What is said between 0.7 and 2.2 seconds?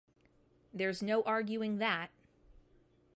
There's no arguing that.